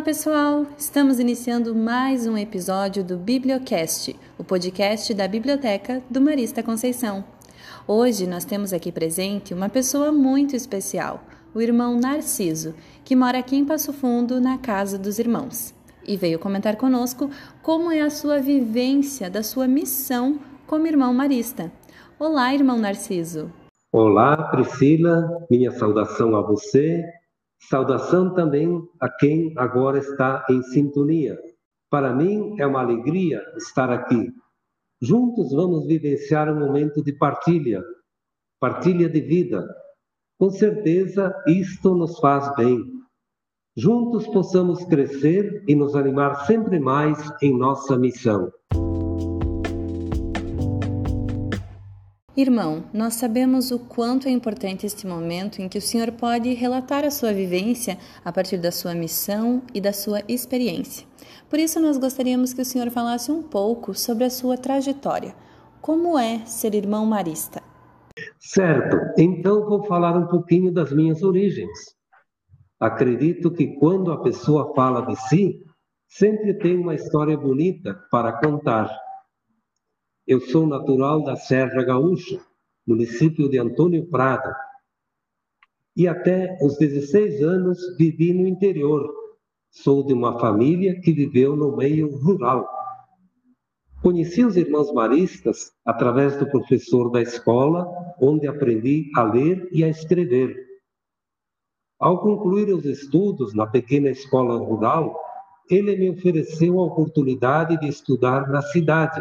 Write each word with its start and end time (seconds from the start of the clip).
Olá, 0.00 0.06
pessoal! 0.06 0.66
Estamos 0.78 1.20
iniciando 1.20 1.74
mais 1.74 2.26
um 2.26 2.34
episódio 2.34 3.04
do 3.04 3.18
Bibliocast, 3.18 4.16
o 4.38 4.42
podcast 4.42 5.12
da 5.12 5.28
Biblioteca 5.28 6.02
do 6.08 6.22
Marista 6.22 6.62
Conceição. 6.62 7.22
Hoje 7.86 8.26
nós 8.26 8.46
temos 8.46 8.72
aqui 8.72 8.90
presente 8.90 9.52
uma 9.52 9.68
pessoa 9.68 10.10
muito 10.10 10.56
especial, 10.56 11.22
o 11.54 11.60
irmão 11.60 12.00
Narciso, 12.00 12.74
que 13.04 13.14
mora 13.14 13.40
aqui 13.40 13.56
em 13.56 13.64
Passo 13.66 13.92
Fundo, 13.92 14.40
na 14.40 14.56
casa 14.56 14.98
dos 14.98 15.18
irmãos, 15.18 15.74
e 16.08 16.16
veio 16.16 16.38
comentar 16.38 16.76
conosco 16.76 17.28
como 17.62 17.92
é 17.92 18.00
a 18.00 18.08
sua 18.08 18.38
vivência 18.38 19.28
da 19.28 19.42
sua 19.42 19.68
missão 19.68 20.40
como 20.66 20.86
irmão 20.86 21.12
marista. 21.12 21.70
Olá, 22.18 22.54
irmão 22.54 22.78
Narciso! 22.78 23.52
Olá, 23.92 24.34
Priscila, 24.44 25.46
minha 25.50 25.70
saudação 25.70 26.34
a 26.36 26.40
você 26.40 27.04
Saudação 27.62 28.34
também 28.34 28.82
a 29.00 29.08
quem 29.08 29.52
agora 29.56 29.98
está 29.98 30.44
em 30.48 30.62
sintonia. 30.62 31.38
Para 31.90 32.14
mim 32.14 32.58
é 32.58 32.66
uma 32.66 32.80
alegria 32.80 33.42
estar 33.56 33.90
aqui. 33.90 34.32
Juntos 35.00 35.52
vamos 35.52 35.86
vivenciar 35.86 36.52
um 36.52 36.58
momento 36.58 37.02
de 37.02 37.12
partilha, 37.12 37.82
partilha 38.58 39.08
de 39.08 39.20
vida. 39.20 39.66
Com 40.38 40.50
certeza 40.50 41.34
isto 41.46 41.94
nos 41.94 42.18
faz 42.18 42.54
bem. 42.56 42.82
Juntos 43.76 44.26
possamos 44.28 44.84
crescer 44.86 45.62
e 45.68 45.74
nos 45.74 45.94
animar 45.94 46.46
sempre 46.46 46.80
mais 46.80 47.18
em 47.42 47.56
nossa 47.56 47.96
missão. 47.96 48.50
Irmão, 52.40 52.84
nós 52.90 53.16
sabemos 53.16 53.70
o 53.70 53.78
quanto 53.78 54.26
é 54.26 54.30
importante 54.30 54.86
este 54.86 55.06
momento 55.06 55.60
em 55.60 55.68
que 55.68 55.76
o 55.76 55.82
Senhor 55.82 56.10
pode 56.12 56.54
relatar 56.54 57.04
a 57.04 57.10
sua 57.10 57.34
vivência 57.34 57.98
a 58.24 58.32
partir 58.32 58.56
da 58.56 58.72
sua 58.72 58.94
missão 58.94 59.62
e 59.74 59.80
da 59.80 59.92
sua 59.92 60.22
experiência. 60.26 61.06
Por 61.50 61.58
isso, 61.58 61.78
nós 61.78 61.98
gostaríamos 61.98 62.54
que 62.54 62.62
o 62.62 62.64
Senhor 62.64 62.88
falasse 62.88 63.30
um 63.30 63.42
pouco 63.42 63.92
sobre 63.92 64.24
a 64.24 64.30
sua 64.30 64.56
trajetória. 64.56 65.34
Como 65.82 66.18
é 66.18 66.38
ser 66.46 66.74
irmão 66.74 67.04
marista? 67.04 67.62
Certo, 68.38 68.96
então 69.18 69.68
vou 69.68 69.84
falar 69.84 70.16
um 70.16 70.26
pouquinho 70.26 70.72
das 70.72 70.90
minhas 70.90 71.22
origens. 71.22 71.94
Acredito 72.80 73.50
que 73.50 73.76
quando 73.78 74.10
a 74.12 74.22
pessoa 74.22 74.72
fala 74.74 75.02
de 75.02 75.14
si, 75.28 75.62
sempre 76.08 76.54
tem 76.54 76.78
uma 76.78 76.94
história 76.94 77.36
bonita 77.36 77.92
para 78.10 78.32
contar. 78.40 79.09
Eu 80.30 80.40
sou 80.40 80.64
natural 80.64 81.24
da 81.24 81.34
Serra 81.34 81.82
Gaúcha, 81.82 82.40
município 82.86 83.48
de 83.48 83.58
Antônio 83.58 84.06
Prado. 84.06 84.54
E 85.96 86.06
até 86.06 86.56
os 86.62 86.78
16 86.78 87.42
anos 87.42 87.96
vivi 87.98 88.32
no 88.32 88.46
interior. 88.46 89.12
Sou 89.72 90.06
de 90.06 90.12
uma 90.12 90.38
família 90.38 91.00
que 91.00 91.12
viveu 91.12 91.56
no 91.56 91.76
meio 91.76 92.16
rural. 92.18 92.64
Conheci 94.04 94.44
os 94.44 94.56
irmãos 94.56 94.92
maristas 94.92 95.72
através 95.84 96.36
do 96.36 96.48
professor 96.48 97.10
da 97.10 97.20
escola, 97.20 97.88
onde 98.20 98.46
aprendi 98.46 99.10
a 99.16 99.24
ler 99.24 99.68
e 99.72 99.82
a 99.82 99.88
escrever. 99.88 100.54
Ao 101.98 102.22
concluir 102.22 102.72
os 102.72 102.84
estudos 102.84 103.52
na 103.52 103.66
pequena 103.66 104.10
escola 104.10 104.56
rural, 104.58 105.12
ele 105.68 105.96
me 105.96 106.08
ofereceu 106.08 106.78
a 106.78 106.84
oportunidade 106.84 107.76
de 107.80 107.88
estudar 107.88 108.48
na 108.48 108.62
cidade 108.62 109.20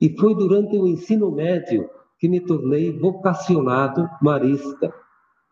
e 0.00 0.16
foi 0.18 0.34
durante 0.34 0.76
o 0.76 0.86
ensino 0.86 1.30
médio 1.30 1.88
que 2.18 2.28
me 2.28 2.40
tornei 2.40 2.92
vocacionado 2.98 4.08
marista, 4.20 4.92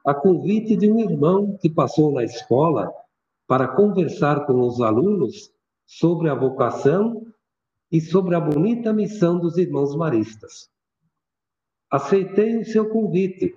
a 0.06 0.14
convite 0.14 0.76
de 0.76 0.90
um 0.90 0.98
irmão 0.98 1.56
que 1.60 1.70
passou 1.70 2.12
na 2.12 2.24
escola 2.24 2.92
para 3.46 3.68
conversar 3.68 4.46
com 4.46 4.60
os 4.60 4.80
alunos 4.80 5.50
sobre 5.86 6.28
a 6.28 6.34
vocação 6.34 7.26
e 7.90 8.00
sobre 8.00 8.34
a 8.34 8.40
bonita 8.40 8.92
missão 8.92 9.38
dos 9.38 9.56
irmãos 9.56 9.94
maristas. 9.94 10.68
Aceitei 11.90 12.58
o 12.58 12.64
seu 12.64 12.88
convite, 12.88 13.54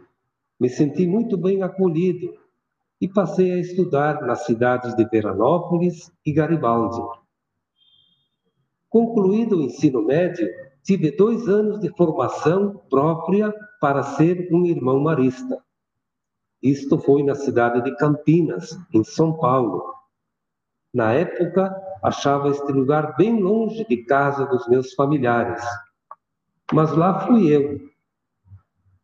me 0.60 0.70
senti 0.70 1.08
muito 1.08 1.38
bem 1.38 1.64
acolhido 1.64 2.34
e 3.00 3.08
passei 3.08 3.52
a 3.52 3.58
estudar 3.58 4.22
nas 4.22 4.46
cidades 4.46 4.96
de 4.96 5.06
Veranópolis 5.06 6.12
e 6.26 6.32
Garibaldi. 6.32 7.02
Concluído 8.90 9.58
o 9.58 9.62
ensino 9.62 10.04
médio, 10.04 10.48
tive 10.88 11.12
dois 11.12 11.50
anos 11.50 11.82
de 11.82 11.90
formação 11.90 12.82
própria 12.90 13.54
para 13.82 14.02
ser 14.04 14.48
um 14.54 14.66
irmão 14.66 15.02
marista. 15.02 15.62
Isto 16.64 16.98
foi 16.98 17.24
na 17.24 17.36
cidade 17.36 17.84
de 17.84 17.94
Campinas, 17.98 18.70
em 18.94 19.04
São 19.04 19.34
Paulo. 19.34 19.84
Na 20.94 21.12
época, 21.12 21.76
achava 22.02 22.48
este 22.48 22.72
lugar 22.72 23.18
bem 23.18 23.38
longe 23.38 23.86
de 23.86 23.98
casa 24.06 24.46
dos 24.46 24.66
meus 24.70 24.94
familiares. 24.94 25.62
Mas 26.72 26.94
lá 26.94 27.20
fui 27.28 27.54
eu. 27.54 27.82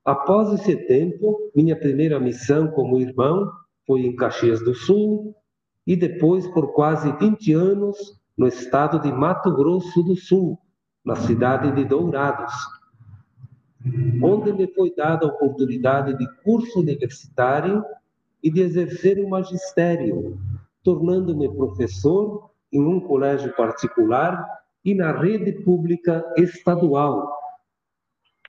Após 0.06 0.54
esse 0.54 0.78
tempo, 0.88 1.52
minha 1.54 1.78
primeira 1.78 2.18
missão 2.18 2.70
como 2.72 2.98
irmão 2.98 3.52
foi 3.86 4.06
em 4.06 4.16
Caxias 4.16 4.64
do 4.64 4.74
Sul 4.74 5.36
e 5.86 5.98
depois 5.98 6.48
por 6.48 6.74
quase 6.74 7.12
20 7.20 7.54
anos 7.54 7.98
no 8.38 8.48
estado 8.48 9.02
de 9.02 9.12
Mato 9.12 9.54
Grosso 9.54 10.02
do 10.02 10.16
Sul, 10.16 10.58
na 11.04 11.16
cidade 11.16 11.72
de 11.72 11.86
Dourados, 11.86 12.54
onde 14.22 14.54
me 14.54 14.68
foi 14.74 14.94
dada 14.96 15.26
a 15.26 15.30
oportunidade 15.30 16.18
de 16.18 16.26
curso 16.44 16.80
universitário 16.80 17.84
e 18.42 18.50
de 18.50 18.62
exercer 18.62 19.20
o 19.20 19.30
magistério, 19.30 20.40
tornando-me 20.84 21.54
professor 21.54 22.50
em 22.72 22.82
um 22.82 23.00
colégio 23.00 23.54
particular 23.56 24.46
e 24.84 24.94
na 24.94 25.12
rede 25.12 25.52
pública 25.64 26.24
estadual. 26.38 27.32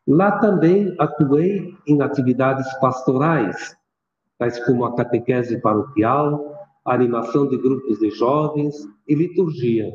Lá 0.07 0.39
também 0.39 0.95
atuei 0.99 1.75
em 1.87 2.01
atividades 2.03 2.73
pastorais, 2.79 3.77
tais 4.39 4.63
como 4.65 4.85
a 4.85 4.95
catequese 4.95 5.61
paroquial, 5.61 6.55
a 6.85 6.95
animação 6.95 7.49
de 7.49 7.57
grupos 7.57 7.99
de 7.99 8.11
jovens 8.11 8.75
e 9.09 9.15
liturgia. 9.15 9.93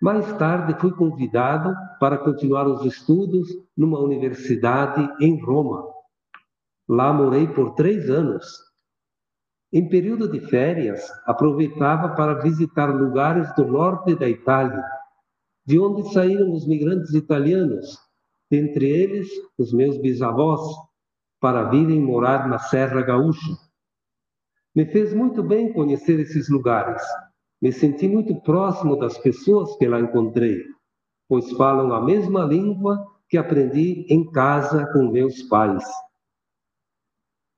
Mais 0.00 0.32
tarde, 0.38 0.78
fui 0.80 0.92
convidado 0.92 1.74
para 1.98 2.18
continuar 2.18 2.68
os 2.68 2.84
estudos 2.84 3.48
numa 3.76 3.98
universidade 3.98 5.08
em 5.20 5.42
Roma. 5.44 5.84
Lá 6.88 7.12
morei 7.12 7.48
por 7.48 7.74
três 7.74 8.08
anos. 8.08 8.46
Em 9.72 9.88
período 9.88 10.30
de 10.30 10.40
férias, 10.40 11.04
aproveitava 11.26 12.14
para 12.14 12.40
visitar 12.40 12.86
lugares 12.86 13.52
do 13.56 13.66
norte 13.66 14.14
da 14.14 14.28
Itália, 14.28 14.84
de 15.66 15.78
onde 15.80 16.12
saíram 16.12 16.52
os 16.52 16.66
migrantes 16.66 17.12
italianos, 17.12 17.98
dentre 18.48 18.88
eles 18.88 19.28
os 19.58 19.72
meus 19.72 19.98
bisavós, 19.98 20.62
para 21.40 21.64
virem 21.64 22.00
morar 22.00 22.48
na 22.48 22.58
Serra 22.58 23.02
Gaúcha. 23.02 23.52
Me 24.74 24.86
fez 24.86 25.12
muito 25.12 25.42
bem 25.42 25.72
conhecer 25.72 26.20
esses 26.20 26.48
lugares 26.48 27.02
me 27.60 27.72
senti 27.72 28.08
muito 28.08 28.34
próximo 28.42 28.96
das 28.96 29.18
pessoas 29.18 29.76
que 29.76 29.86
lá 29.86 30.00
encontrei, 30.00 30.62
pois 31.28 31.50
falam 31.52 31.92
a 31.92 32.04
mesma 32.04 32.44
língua 32.44 33.04
que 33.28 33.36
aprendi 33.36 34.06
em 34.08 34.30
casa 34.30 34.86
com 34.92 35.10
meus 35.10 35.42
pais. 35.42 35.84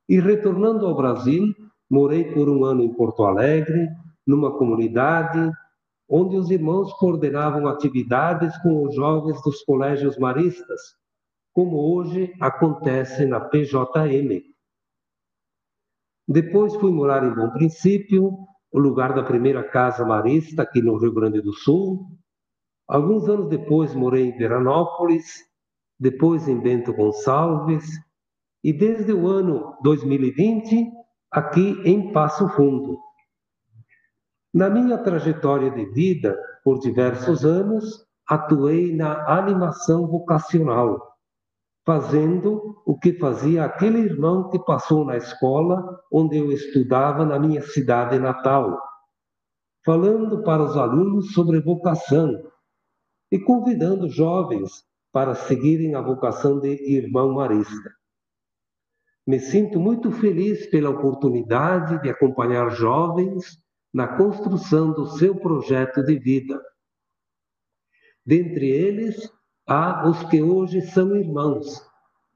E 0.09 0.19
retornando 0.19 0.87
ao 0.87 0.97
Brasil, 0.97 1.55
morei 1.88 2.33
por 2.33 2.49
um 2.49 2.65
ano 2.65 2.83
em 2.83 2.93
Porto 2.93 3.25
Alegre, 3.25 3.88
numa 4.27 4.56
comunidade 4.56 5.53
onde 6.09 6.37
os 6.37 6.50
irmãos 6.50 6.93
coordenavam 6.94 7.69
atividades 7.69 8.56
com 8.62 8.85
os 8.85 8.96
jovens 8.96 9.41
dos 9.43 9.62
colégios 9.62 10.19
maristas, 10.19 10.81
como 11.53 11.94
hoje 11.94 12.35
acontece 12.41 13.25
na 13.26 13.41
PJM. 13.41 14.43
Depois 16.26 16.75
fui 16.76 16.91
morar 16.91 17.25
em 17.25 17.32
Bom 17.32 17.50
Princípio, 17.50 18.37
o 18.72 18.78
lugar 18.78 19.14
da 19.14 19.22
primeira 19.22 19.64
casa 19.64 20.05
marista 20.05 20.62
aqui 20.62 20.81
no 20.81 20.96
Rio 20.96 21.12
Grande 21.12 21.40
do 21.40 21.52
Sul. 21.52 22.06
Alguns 22.88 23.28
anos 23.28 23.49
depois 23.49 23.94
morei 23.94 24.28
em 24.28 24.37
Veranópolis, 24.37 25.44
depois 25.99 26.49
em 26.49 26.61
Bento 26.61 26.93
Gonçalves 26.93 27.84
e 28.62 28.72
desde 28.72 29.12
o 29.12 29.26
ano 29.26 29.76
2020 29.82 30.90
aqui 31.31 31.81
em 31.84 32.12
Passo 32.12 32.49
Fundo. 32.50 32.99
Na 34.52 34.69
minha 34.69 34.99
trajetória 34.99 35.70
de 35.70 35.87
vida, 35.93 36.37
por 36.64 36.81
diversos 36.81 37.44
anos, 37.44 38.05
atuei 38.26 38.94
na 38.94 39.25
animação 39.38 40.06
vocacional, 40.06 41.09
fazendo 41.90 42.81
o 42.87 42.96
que 42.96 43.14
fazia 43.14 43.64
aquele 43.64 43.98
irmão 43.98 44.48
que 44.48 44.60
passou 44.60 45.04
na 45.04 45.16
escola 45.16 46.00
onde 46.12 46.37
eu 46.37 46.52
estudava 46.52 47.25
na 47.25 47.37
minha 47.37 47.60
cidade 47.62 48.16
natal, 48.16 48.81
falando 49.84 50.40
para 50.44 50.62
os 50.62 50.76
alunos 50.76 51.32
sobre 51.32 51.60
vocação 51.60 52.31
e 53.32 53.40
convidando 53.40 54.08
jovens 54.08 54.84
para 55.10 55.34
seguirem 55.34 55.96
a 55.96 56.00
vocação 56.00 56.60
de 56.60 56.69
irmão 56.94 57.34
marista. 57.34 57.90
Me 59.26 59.40
sinto 59.40 59.81
muito 59.81 60.12
feliz 60.12 60.70
pela 60.70 60.90
oportunidade 60.90 62.00
de 62.02 62.08
acompanhar 62.08 62.70
jovens 62.70 63.60
na 63.93 64.16
construção 64.16 64.93
do 64.93 65.06
seu 65.06 65.34
projeto 65.34 66.04
de 66.04 66.16
vida. 66.20 66.56
Dentre 68.25 68.69
eles, 68.69 69.28
há 69.70 70.08
os 70.08 70.25
que 70.25 70.43
hoje 70.43 70.82
são 70.82 71.14
irmãos, 71.14 71.81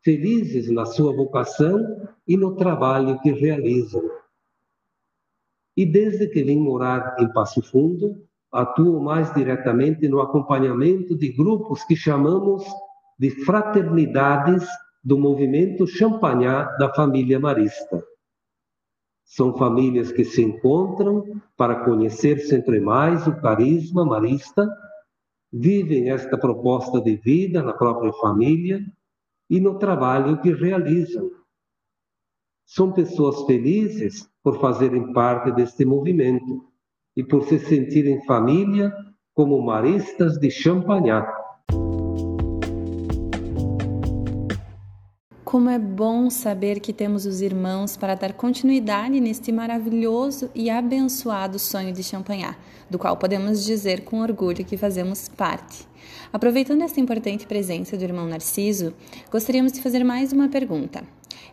felizes 0.05 0.71
na 0.71 0.87
sua 0.87 1.13
vocação 1.13 2.07
e 2.29 2.37
no 2.37 2.55
trabalho 2.55 3.21
que 3.21 3.33
realizam. 3.33 4.09
E 5.77 5.85
desde 5.85 6.29
que 6.29 6.45
vim 6.45 6.61
morar 6.61 7.17
em 7.19 7.29
Passo 7.33 7.61
Fundo, 7.61 8.25
atuo 8.53 9.03
mais 9.03 9.35
diretamente 9.35 10.07
no 10.07 10.21
acompanhamento 10.21 11.19
de 11.19 11.33
grupos 11.33 11.83
que 11.83 11.97
chamamos 11.97 12.63
de 13.19 13.31
fraternidades 13.45 14.65
do 15.03 15.19
movimento 15.19 15.89
Champagnat 15.89 16.79
da 16.79 16.95
família 16.95 17.41
marista. 17.41 18.01
São 19.25 19.57
famílias 19.57 20.13
que 20.13 20.25
se 20.25 20.41
encontram 20.41 21.25
para 21.57 21.85
conhecer 21.85 22.39
sempre 22.39 22.79
mais 22.79 23.27
o 23.27 23.35
carisma 23.41 24.05
marista, 24.05 24.71
vivem 25.57 26.11
esta 26.11 26.37
proposta 26.37 27.01
de 27.01 27.15
vida 27.17 27.63
na 27.63 27.73
própria 27.73 28.13
família 28.15 28.85
e 29.49 29.61
no 29.61 29.79
trabalho 29.79 30.41
que 30.41 30.53
realizam. 30.53 31.31
São 32.67 32.93
pessoas 32.93 33.43
felizes 33.43 34.29
por 34.43 34.61
fazerem 34.61 35.13
parte 35.13 35.53
deste 35.53 35.85
movimento 35.85 36.65
e 37.17 37.23
por 37.23 37.45
se 37.45 37.61
sentirem 37.61 38.25
família 38.25 38.93
como 39.33 39.63
maristas 39.63 40.39
de 40.39 40.51
Champagnat. 40.51 41.44
Como 45.55 45.71
é 45.71 45.79
bom 45.79 46.29
saber 46.31 46.81
que 46.81 46.93
temos 46.93 47.27
os 47.27 47.41
irmãos 47.41 47.97
para 47.97 48.17
dar 48.17 48.33
continuidade 48.33 49.21
neste 49.21 49.53
maravilhoso 49.53 50.51
e 50.53 50.69
abençoado 50.69 51.61
sonho 51.61 51.93
de 51.93 52.03
Champagnat, 52.03 52.59
do 52.91 52.99
qual 52.99 53.17
podemos 53.17 53.65
dizer 53.65 54.03
com 54.03 54.21
orgulho 54.21 54.65
que 54.65 54.77
fazemos 54.77 55.29
parte. 55.29 55.87
Aproveitando 56.33 56.83
esta 56.83 56.99
importante 56.99 57.47
presença 57.47 57.97
do 57.97 58.03
irmão 58.03 58.27
Narciso, 58.27 58.93
gostaríamos 59.31 59.71
de 59.71 59.81
fazer 59.81 60.03
mais 60.03 60.33
uma 60.33 60.49
pergunta. 60.49 61.05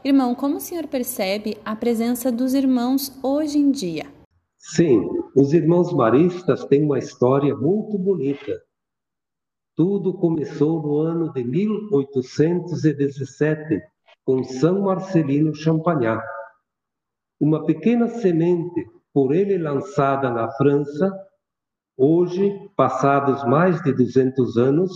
Irmão, 0.03 0.33
como 0.33 0.55
o 0.55 0.59
senhor 0.59 0.87
percebe 0.87 1.59
a 1.63 1.75
presença 1.75 2.31
dos 2.31 2.55
irmãos 2.55 3.15
hoje 3.21 3.59
em 3.59 3.69
dia? 3.69 4.07
Sim, 4.57 5.07
os 5.35 5.53
irmãos 5.53 5.93
maristas 5.93 6.65
têm 6.65 6.83
uma 6.83 6.97
história 6.97 7.55
muito 7.55 7.99
bonita. 7.99 8.59
Tudo 9.75 10.11
começou 10.13 10.81
no 10.81 10.97
ano 10.97 11.31
de 11.31 11.43
1817, 11.43 13.90
com 14.25 14.43
São 14.43 14.81
Marcelino 14.81 15.53
Champagnat. 15.55 16.23
Uma 17.39 17.65
pequena 17.65 18.07
semente 18.07 18.85
por 19.13 19.33
ele 19.33 19.57
lançada 19.57 20.29
na 20.29 20.49
França, 20.51 21.11
hoje, 21.97 22.69
passados 22.75 23.43
mais 23.45 23.81
de 23.81 23.91
200 23.91 24.57
anos, 24.57 24.91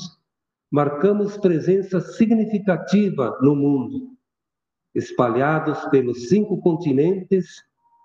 marcamos 0.71 1.37
presença 1.37 1.99
significativa 1.99 3.37
no 3.41 3.55
mundo, 3.55 4.09
espalhados 4.93 5.83
pelos 5.85 6.29
cinco 6.29 6.61
continentes 6.61 7.63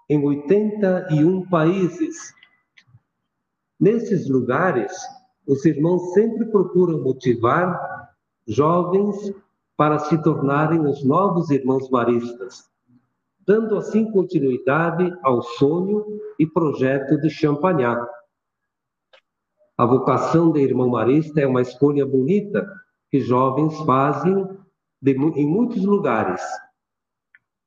em 0.09 0.25
81 0.25 1.49
países. 1.49 2.35
Nesses 3.79 4.29
lugares, 4.29 4.93
os 5.47 5.65
irmãos 5.65 6.13
sempre 6.13 6.47
procuram 6.47 7.03
motivar 7.03 8.11
jovens 8.47 9.33
para 9.81 9.99
se 9.99 10.23
tornarem 10.23 10.87
os 10.87 11.03
novos 11.03 11.49
irmãos 11.49 11.89
maristas, 11.89 12.69
dando 13.47 13.79
assim 13.79 14.11
continuidade 14.11 15.11
ao 15.23 15.41
sonho 15.41 16.05
e 16.39 16.47
projeto 16.47 17.19
de 17.19 17.31
Champagnat. 17.31 18.07
A 19.79 19.87
vocação 19.87 20.53
de 20.53 20.61
irmão 20.61 20.91
marista 20.91 21.41
é 21.41 21.47
uma 21.47 21.63
escolha 21.63 22.05
bonita 22.05 22.71
que 23.11 23.21
jovens 23.21 23.75
fazem 23.87 24.47
de, 25.01 25.13
em 25.13 25.47
muitos 25.47 25.83
lugares. 25.83 26.43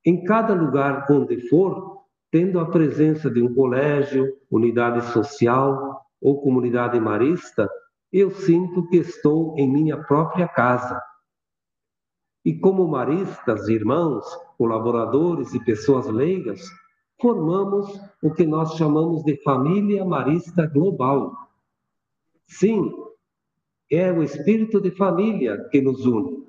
Em 0.06 0.24
cada 0.24 0.54
lugar 0.54 1.07
onde 1.10 1.50
for, 1.50 2.04
tendo 2.30 2.60
a 2.60 2.69
presença 2.69 3.27
de 3.27 3.42
um 3.42 3.51
colégio, 3.56 4.38
unidade 4.51 5.04
social 5.12 6.06
ou 6.21 6.44
comunidade 6.44 7.00
marista, 7.00 7.68
eu 8.12 8.30
sinto 8.30 8.88
que 8.89 8.98
estou 8.98 9.57
em 9.57 9.68
minha 9.68 9.98
própria 9.98 10.48
casa 10.48 11.01
e 12.45 12.54
como 12.54 12.88
maristas, 12.88 13.69
irmãos, 13.69 14.25
colaboradores 14.57 15.54
e 15.54 15.63
pessoas 15.63 16.07
leigas, 16.07 16.62
formamos 17.22 17.88
o 18.22 18.34
que 18.34 18.45
nós 18.45 18.74
chamamos 18.74 19.24
de 19.24 19.42
família 19.44 20.04
marista 20.04 20.68
global. 20.68 21.34
Sim, 22.45 22.92
é 23.90 24.12
o 24.12 24.22
espírito 24.22 24.81
de 24.81 24.92
família 24.92 25.57
que 25.72 25.81
nos 25.81 26.06
une, 26.06 26.45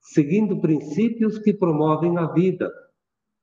seguindo 0.00 0.60
princípios 0.60 1.38
que 1.38 1.54
promovem 1.54 2.18
a 2.18 2.26
vida, 2.26 2.72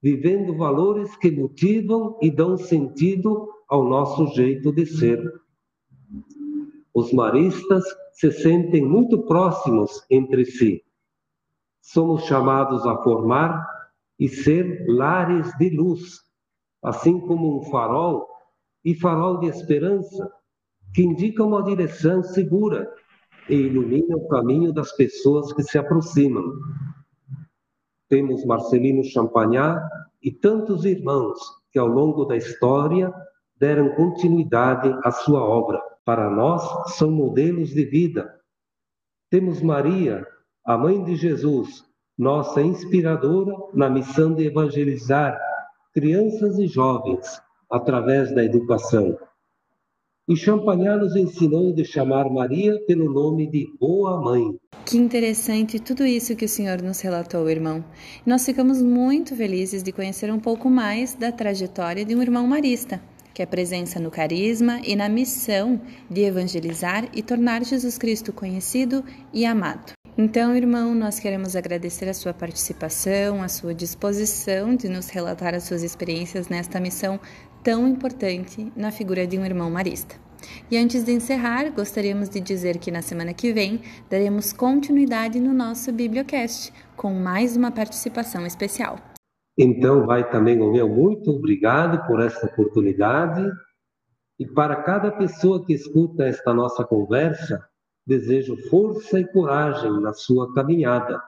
vivendo 0.01 0.57
valores 0.57 1.15
que 1.15 1.31
motivam 1.31 2.17
e 2.21 2.29
dão 2.29 2.57
sentido 2.57 3.49
ao 3.69 3.87
nosso 3.87 4.27
jeito 4.35 4.73
de 4.73 4.85
ser. 4.85 5.41
Os 6.93 7.13
maristas 7.13 7.83
se 8.11 8.31
sentem 8.31 8.85
muito 8.85 9.23
próximos 9.23 10.05
entre 10.09 10.45
si 10.45 10.83
somos 11.83 12.23
chamados 12.23 12.87
a 12.87 12.97
formar 13.03 13.67
e 14.17 14.29
ser 14.29 14.85
lares 14.87 15.51
de 15.57 15.69
luz, 15.69 16.21
assim 16.81 17.19
como 17.19 17.59
um 17.59 17.63
farol 17.69 18.27
e 18.85 18.95
farol 18.95 19.39
de 19.39 19.47
esperança, 19.47 20.31
que 20.95 21.03
indica 21.03 21.43
uma 21.43 21.61
direção 21.61 22.23
segura 22.23 22.89
e 23.49 23.55
ilumina 23.55 24.15
o 24.15 24.27
caminho 24.29 24.71
das 24.71 24.93
pessoas 24.93 25.51
que 25.51 25.61
se 25.61 25.77
aproximam. 25.77 26.53
Temos 28.07 28.45
Marcelino 28.45 29.03
Champagnat 29.03 29.83
e 30.21 30.31
tantos 30.31 30.85
irmãos 30.85 31.37
que 31.71 31.79
ao 31.79 31.87
longo 31.87 32.23
da 32.25 32.37
história 32.37 33.13
deram 33.57 33.93
continuidade 33.95 34.93
à 35.03 35.11
sua 35.11 35.41
obra. 35.41 35.81
Para 36.05 36.29
nós, 36.29 36.95
são 36.95 37.11
modelos 37.11 37.69
de 37.69 37.85
vida. 37.85 38.39
Temos 39.29 39.61
Maria, 39.61 40.25
a 40.65 40.77
mãe 40.77 41.03
de 41.03 41.15
Jesus, 41.15 41.83
nossa 42.17 42.61
inspiradora 42.61 43.53
na 43.73 43.89
missão 43.89 44.33
de 44.33 44.45
evangelizar 44.45 45.37
crianças 45.93 46.57
e 46.57 46.67
jovens 46.67 47.41
através 47.69 48.33
da 48.33 48.43
educação. 48.43 49.17
E 50.25 50.37
Champagnat 50.37 51.01
nos 51.01 51.17
ensinou 51.17 51.73
de 51.73 51.83
chamar 51.83 52.29
Maria 52.29 52.79
pelo 52.87 53.11
nome 53.11 53.45
de 53.45 53.67
Boa 53.77 54.21
Mãe. 54.21 54.57
Que 54.85 54.97
interessante 54.97 55.81
tudo 55.81 56.05
isso 56.05 56.33
que 56.33 56.45
o 56.45 56.49
senhor 56.49 56.81
nos 56.81 57.01
relatou, 57.01 57.49
irmão. 57.49 57.83
Nós 58.25 58.45
ficamos 58.45 58.81
muito 58.81 59.35
felizes 59.35 59.83
de 59.83 59.91
conhecer 59.91 60.31
um 60.31 60.39
pouco 60.39 60.69
mais 60.69 61.13
da 61.13 61.29
trajetória 61.29 62.05
de 62.05 62.15
um 62.15 62.21
irmão 62.21 62.47
marista, 62.47 63.01
que 63.33 63.41
é 63.41 63.45
presença 63.45 63.99
no 63.99 64.09
carisma 64.09 64.79
e 64.85 64.95
na 64.95 65.09
missão 65.09 65.81
de 66.09 66.21
evangelizar 66.21 67.09
e 67.13 67.21
tornar 67.21 67.65
Jesus 67.65 67.97
Cristo 67.97 68.31
conhecido 68.31 69.03
e 69.33 69.45
amado. 69.45 69.91
Então, 70.15 70.55
irmão, 70.55 70.93
nós 70.93 71.19
queremos 71.19 71.55
agradecer 71.55 72.07
a 72.07 72.13
sua 72.13 72.35
participação, 72.35 73.41
a 73.41 73.47
sua 73.47 73.73
disposição 73.73 74.75
de 74.75 74.87
nos 74.87 75.09
relatar 75.09 75.55
as 75.55 75.63
suas 75.63 75.81
experiências 75.81 76.47
nesta 76.49 76.79
missão 76.79 77.19
tão 77.63 77.87
importante 77.87 78.71
na 78.75 78.91
figura 78.91 79.25
de 79.25 79.39
um 79.39 79.45
irmão 79.45 79.71
marista. 79.71 80.15
E 80.69 80.77
antes 80.77 81.03
de 81.03 81.13
encerrar, 81.13 81.71
gostaríamos 81.71 82.29
de 82.29 82.39
dizer 82.39 82.77
que 82.77 82.91
na 82.91 83.01
semana 83.01 83.33
que 83.33 83.51
vem 83.51 83.81
daremos 84.07 84.53
continuidade 84.53 85.39
no 85.39 85.51
nosso 85.51 85.91
Bibliocast 85.91 86.71
com 86.95 87.15
mais 87.15 87.57
uma 87.57 87.71
participação 87.71 88.45
especial. 88.45 88.99
Então, 89.57 90.05
vai 90.05 90.29
também 90.29 90.61
o 90.61 90.71
meu 90.71 90.87
muito 90.87 91.31
obrigado 91.31 92.05
por 92.05 92.21
esta 92.21 92.45
oportunidade. 92.45 93.49
E 94.39 94.45
para 94.45 94.75
cada 94.83 95.11
pessoa 95.11 95.65
que 95.65 95.73
escuta 95.73 96.25
esta 96.25 96.53
nossa 96.53 96.83
conversa, 96.83 97.59
desejo 98.05 98.57
força 98.69 99.19
e 99.19 99.27
coragem 99.27 99.91
na 100.01 100.13
sua 100.13 100.53
caminhada, 100.53 101.21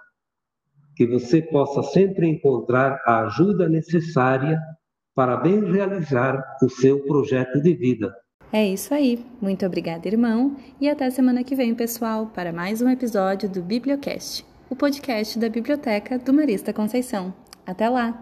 que 0.95 1.05
você 1.05 1.41
possa 1.41 1.83
sempre 1.83 2.27
encontrar 2.27 3.01
a 3.05 3.25
ajuda 3.25 3.67
necessária 3.67 4.59
para 5.13 5.37
bem 5.37 5.63
realizar 5.71 6.43
o 6.61 6.69
seu 6.69 6.99
projeto 7.05 7.61
de 7.61 7.73
vida. 7.73 8.13
É 8.51 8.65
isso 8.65 8.93
aí. 8.93 9.25
Muito 9.41 9.65
obrigada, 9.65 10.07
irmão, 10.07 10.55
e 10.79 10.89
até 10.89 11.09
semana 11.09 11.43
que 11.43 11.55
vem, 11.55 11.73
pessoal, 11.73 12.27
para 12.27 12.53
mais 12.53 12.81
um 12.81 12.89
episódio 12.89 13.49
do 13.49 13.61
Bibliocast, 13.61 14.45
o 14.69 14.75
podcast 14.75 15.39
da 15.39 15.49
Biblioteca 15.49 16.19
do 16.19 16.33
Marista 16.33 16.71
Conceição. 16.71 17.33
Até 17.65 17.89
lá. 17.89 18.21